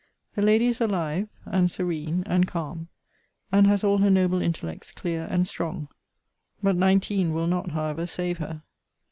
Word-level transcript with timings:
The 0.33 0.41
lady 0.41 0.65
is 0.65 0.81
alive, 0.81 1.29
and 1.45 1.69
serene, 1.69 2.23
and 2.25 2.47
calm, 2.47 2.87
and 3.51 3.67
has 3.67 3.83
all 3.83 3.99
her 3.99 4.09
noble 4.09 4.41
intellects 4.41 4.91
clear 4.91 5.27
and 5.29 5.47
strong: 5.47 5.89
but 6.63 6.75
nineteen 6.75 7.33
will 7.35 7.45
not 7.45 7.69
however 7.69 8.07
save 8.07 8.39
her. 8.39 8.63